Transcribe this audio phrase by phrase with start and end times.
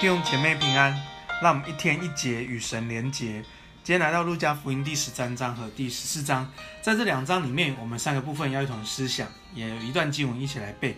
[0.00, 0.96] 弟兄姐妹平安，
[1.42, 3.42] 让我们一天一节与神连结。
[3.82, 6.48] 今天来到路加福音第十三章和第十四章，
[6.80, 10.96] 在这两章里面，我们三个部分要一同思想，也有一段经文一起来背。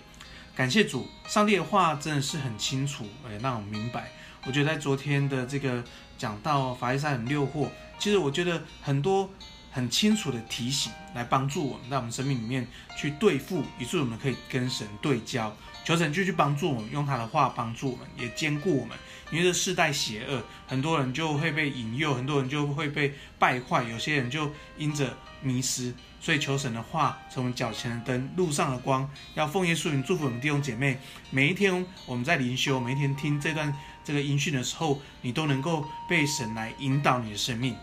[0.54, 4.10] 感谢主，上帝的话真的是很清楚，也让我们明白。
[4.44, 5.82] 我觉得在昨天的这个
[6.18, 9.30] 讲到法利赛人诱惑，其实我觉得很多
[9.72, 15.56] 很清楚的提醒，来帮助我们在我们生命里面去对付，以致我们可以跟神对焦。
[15.84, 18.96] 求神就去帮助我们，用他的话帮助我们，也坚固我们。
[19.30, 25.94] 因为这世代邪恶，很多人就会被引诱，很多人就会被败坏，有些人就因着迷失。
[26.22, 29.08] 所以求神的话成为脚前的灯，路上的光。
[29.34, 30.98] 要奉耶稣名祝福我们弟兄姐妹。
[31.30, 33.74] 每一天我们在灵修，每一天听这段
[34.04, 37.74] 这个音讯的时候，你都能够被神来引导你的生命。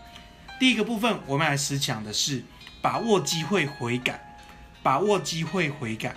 [0.60, 2.44] 第一个部分，我们来思想的是
[2.80, 4.38] 把握机会悔改，
[4.84, 6.14] 把握机会悔改。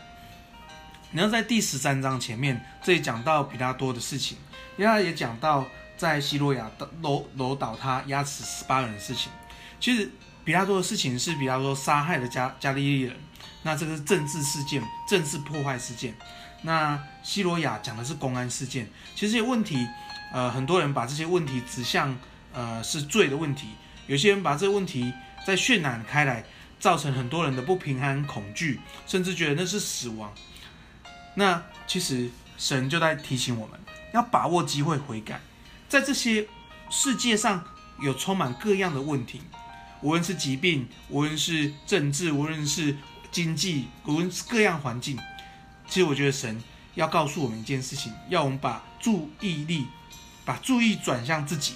[1.13, 4.37] 然后在第十三章前面，这里讲到比拉多的事情，
[4.77, 5.65] 因为他也讲到
[5.97, 9.31] 在西罗亚楼楼倒塌压死十八人的事情。
[9.79, 10.09] 其实
[10.45, 13.15] 比拉多的事情是比拉多杀害了加加利利人，
[13.63, 16.15] 那这个是政治事件、政治破坏事件。
[16.61, 18.87] 那西罗亚讲的是公安事件。
[19.13, 19.85] 其实这些问题，
[20.31, 22.17] 呃，很多人把这些问题指向
[22.53, 23.67] 呃是罪的问题，
[24.07, 25.11] 有些人把这个问题
[25.45, 26.43] 再渲染开来，
[26.79, 30.31] 造成很多人的不平安、恐惧，甚至觉得那是死亡。
[31.35, 33.79] 那其实神就在提醒我们，
[34.13, 35.39] 要把握机会悔改。
[35.87, 36.47] 在这些
[36.89, 37.63] 世界上
[38.01, 39.41] 有充满各样的问题，
[40.01, 42.97] 无论是疾病，无论是政治，无论是
[43.31, 45.17] 经济，无论是各样环境。
[45.87, 46.61] 其实我觉得神
[46.95, 49.87] 要告诉我们一件事情，要我们把注意力、
[50.43, 51.75] 把注意转向自己，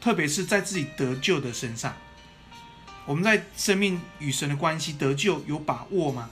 [0.00, 1.94] 特别是在自己得救的身上。
[3.04, 6.30] 我们在生命与神的关系得救有把握吗？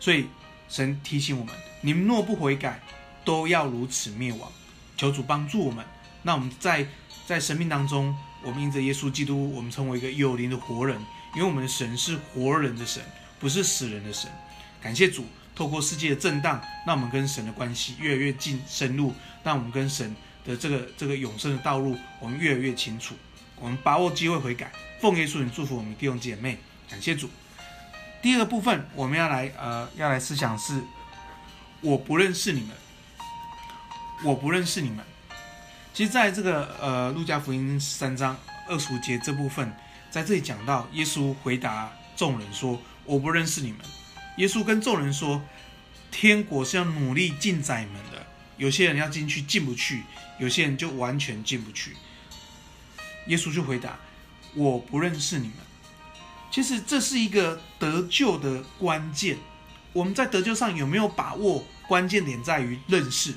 [0.00, 0.26] 所以。
[0.68, 2.80] 神提醒我们：你们若不悔改，
[3.24, 4.50] 都要如此灭亡。
[4.96, 5.84] 求主帮助我们。
[6.22, 6.86] 那我们在
[7.26, 11.00] 在生命当中，我们因着耶稣基督，我们成为一个有灵的活人。
[11.34, 13.02] 因为我们的神是活人的神，
[13.38, 14.30] 不是死人的神。
[14.80, 19.14] 感谢主，透过世界的震荡，让我们跟神的关系越来越近深入，
[19.44, 23.14] 让我们跟神的这个这个永生的道路，我们越来越清楚。
[23.56, 26.58] 我们把握机会悔改，奉耶稣名祝福我们弟兄姐妹。
[26.88, 27.28] 感谢主。
[28.20, 30.82] 第二个部分，我们要来呃，要来思想是，
[31.80, 32.70] 我不认识你们，
[34.24, 35.04] 我不认识你们。
[35.94, 38.36] 其实，在这个呃，路加福音三章
[38.68, 39.72] 二十五节这部分，
[40.10, 43.80] 在这里讲到，耶稣回答众人说：“我不认识你们。”
[44.38, 45.42] 耶稣跟众人说
[46.10, 48.26] ：“天国是要努力进窄门的，
[48.56, 50.02] 有些人要进去进不去，
[50.38, 51.96] 有些人就完全进不去。”
[53.26, 53.96] 耶稣就回答
[54.54, 55.56] ：“我不认识你们。”
[56.50, 59.38] 其实这是一个得救的关键。
[59.92, 61.64] 我们在得救上有没有把握？
[61.86, 63.32] 关键点在于认识。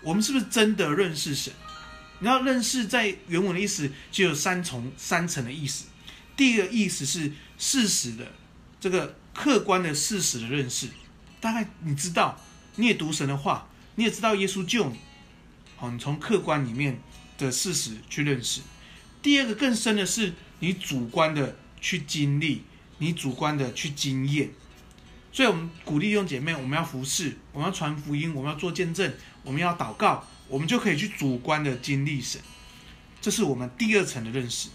[0.00, 1.52] 我们是不是真的认识神？
[2.20, 5.86] 你要认识，在原文的意思就有三重、三层的意思。
[6.36, 8.30] 第一个意思是事实的，
[8.80, 10.88] 这个客观的事实的认识。
[11.40, 12.40] 大概你知道，
[12.76, 14.98] 你也读神的话，你也知道耶稣救你。
[15.76, 17.00] 好，你从客观里面
[17.36, 18.60] 的事实去认识。
[19.20, 21.56] 第二个更深的是你主观的。
[21.80, 22.62] 去经历，
[22.98, 24.50] 你主观的去经验，
[25.32, 32.40] 所以我们鼓励弟兄姐妹，我们要服侍，我们要传福音，我们要做见证，我们要祷告，我们就可以去主观的经历神，
[33.20, 34.68] 这是我们第二层的认识。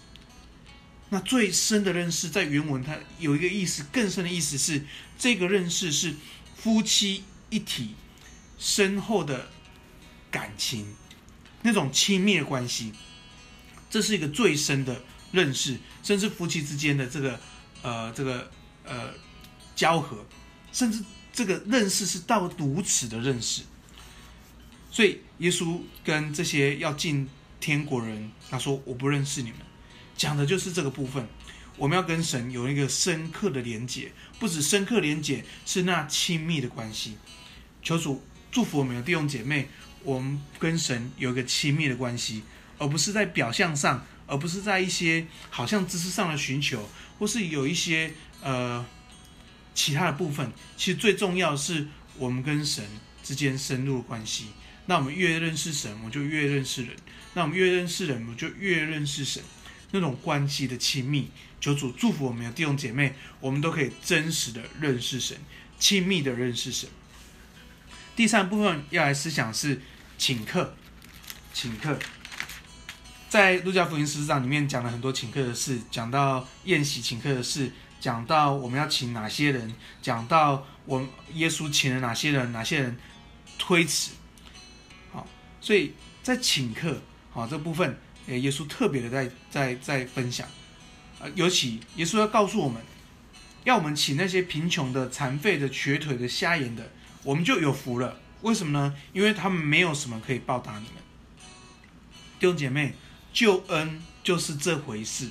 [1.10, 4.84] 那最深的认识，在原文它有一个意思，更深的意思是，
[5.18, 6.14] 这个认识是
[6.56, 7.94] 夫妻一体
[8.58, 9.50] 深厚的
[10.30, 10.94] 感情，
[11.62, 12.92] 那种亲密的关系，
[13.90, 15.02] 这是一个最深的。
[15.34, 17.40] 认识，甚至夫妻之间的这个，
[17.82, 18.50] 呃，这个
[18.84, 19.12] 呃
[19.74, 20.24] 交合，
[20.72, 23.62] 甚至这个认识是到如此的认识。
[24.90, 27.28] 所以耶稣跟这些要进
[27.58, 29.58] 天国人，他说：“我不认识你们。”
[30.16, 31.26] 讲的就是这个部分。
[31.76, 37.16] 我们要跟神有一个深刻的连结，不止深刻连结，是那亲密的关系。
[37.82, 38.22] 求主
[38.52, 39.68] 祝福我们的弟兄姐妹，
[40.04, 42.44] 我们跟神有一个亲密的关系，
[42.78, 44.04] 而不是在表象上。
[44.26, 46.88] 而不是在一些好像知识上的寻求，
[47.18, 48.10] 或是有一些
[48.40, 48.82] 呃
[49.74, 50.50] 其他的部分。
[50.78, 51.86] 其实最重要的是
[52.16, 52.82] 我们跟神
[53.22, 54.46] 之间深入的关系。
[54.86, 56.94] 那我们越认识神，我们就越认识人；
[57.34, 59.42] 那我们越认识人，我们就越认识神。
[59.90, 61.30] 那种关系的亲密，
[61.60, 65.36] 求主祝福我们的弟兄姐妹，我们都可以真实的认识神，
[65.78, 66.88] 亲密的认识神。
[68.16, 69.82] 第三部分要来思想是
[70.16, 70.74] 请客，
[71.52, 71.98] 请客。
[73.34, 82.96] 在路加福音十四章里面讲了很多请客的事，讲到宴席请客的事，讲到我们要请哪些人，讲到我耶稣请了哪些人，哪些人
[83.58, 84.12] 推辞。
[85.12, 85.26] 好，
[85.60, 87.02] 所以在请客
[87.32, 87.98] 好这部分，
[88.28, 90.46] 诶，耶稣特别的在在在分享，
[91.18, 92.80] 呃，尤其耶稣要告诉我们，
[93.64, 96.88] 要我们请那些贫穷的、残废的、瘸腿的、瞎眼的，
[97.24, 98.20] 我们就有福了。
[98.42, 98.94] 为什么呢？
[99.12, 101.02] 因为他们没有什么可以报答你们。
[102.38, 102.94] 弟兄姐妹，
[103.34, 105.28] 救恩就是这回事，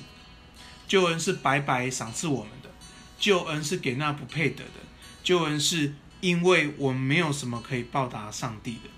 [0.86, 2.70] 救恩是白白赏赐我们的，
[3.18, 4.80] 救恩是给那不配得的，
[5.24, 8.90] 救恩是因为我们没有什么可以报答上帝的。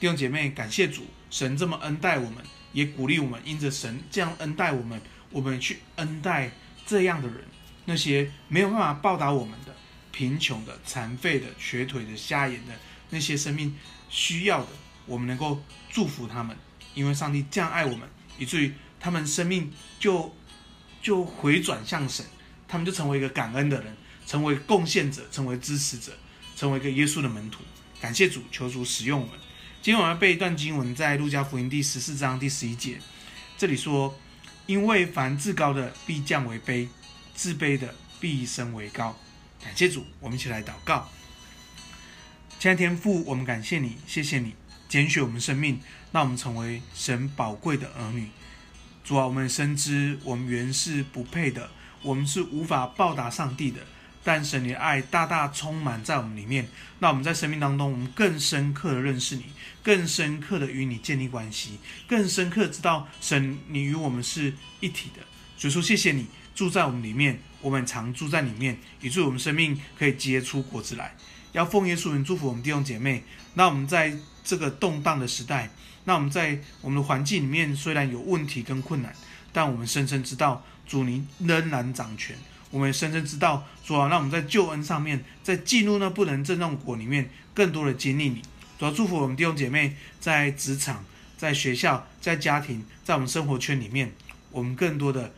[0.00, 2.44] 弟兄姐妹，感谢主，神这么恩待我们。
[2.72, 6.52] 也鼓励我们，因着神这样恩待我们，我们去恩待
[6.86, 7.44] 这样的人，
[7.86, 9.74] 那些没有办法报答我们的
[10.12, 12.74] 贫穷的、残废的、瘸腿的、瞎眼的
[13.08, 13.76] 那些生命
[14.08, 14.68] 需要的，
[15.04, 15.60] 我们能够
[15.90, 16.56] 祝福他们，
[16.94, 18.08] 因为上帝这样爱我们，
[18.40, 19.70] 以至于他们生命
[20.00, 20.34] 就
[21.00, 22.24] 就回转向神，
[22.66, 23.94] 他们就成为一个感恩的人，
[24.26, 26.12] 成为贡献者，成为支持者，
[26.56, 27.62] 成为一个耶稣的门徒。
[28.00, 29.34] 感谢主，求主使用我们。
[29.82, 32.98] 今天我们要背一段经文，在路加福音第十四章第十一节，
[33.58, 34.18] 这里说
[34.66, 36.88] ：“因为凡自高的必降为卑，
[37.34, 39.14] 自卑的必升为高。”
[39.62, 41.08] 感谢主，我们一起来祷告。
[42.58, 44.54] 亲爱的天父，我们感谢你，谢谢你
[44.90, 45.78] 拣选我们生命，
[46.10, 48.28] 让我们成为神宝贵的儿女。
[49.04, 51.70] 主啊，我们深知我们原是不配的，
[52.02, 53.80] 我们是无法报答上帝的。
[54.24, 59.44] 但神的爱大大充满在我们里面，那我们在生命当中，我们更深刻的认识你，
[59.82, 61.78] 更深刻的与你建立关系，
[62.08, 65.22] 更深刻知道神你与我们是一体的。
[65.56, 71.14] 所以说，谢谢你住在我们里面，我们常住在里面，以致我们生命可以结出果子来。
[71.52, 73.24] 要奉耶稣名祝福我们弟兄姐妹。
[73.54, 74.16] 那我们在
[74.50, 75.70] 这个动荡的时代，
[76.06, 79.14] 那我们在我们的环境里面虽然有问题跟困难，
[79.52, 82.36] 但我们深深知道主你仍然掌权。
[82.72, 88.42] 我们深深知道，主啊，让我们在救恩上面，在进入那不能震动果里面，更多的经历你。
[88.76, 91.04] 主要祝福我们弟兄姐妹，在职场、
[91.36, 94.12] 在学校、在家庭、在我们生活圈里面，
[94.50, 95.32] 我们更多的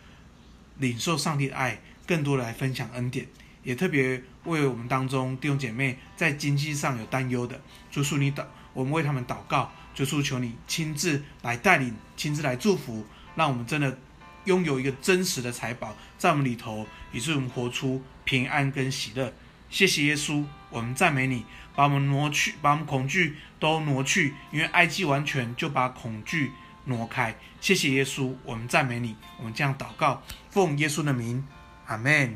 [0.78, 3.26] 领受上帝的爱，更多的来分享恩典。
[3.62, 7.60] 也特别为我们当中弟兄姐妹在经济上有担忧的，
[7.90, 13.04] 祝福你祷，我们为他们祷告，主求求你亲自来带领，亲自来祝福，
[13.34, 13.98] 让我们真的。
[14.44, 19.32] 拥有一个真实的财宝在我们里头，以致我们活出平安跟喜乐。
[19.70, 21.46] 谢谢耶稣，我们赞美你，
[21.76, 26.50] 把我们挪去，把我们恐惧都挪去，因为爱既完全，就把恐惧
[26.86, 27.38] 挪开。
[27.60, 30.20] 谢谢耶稣，我们赞美你，我们这样祷告，
[30.50, 31.46] 奉耶稣的名，
[31.86, 32.34] 阿门。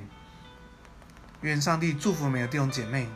[1.41, 3.09] 愿上帝祝福每个弟兄姐妹。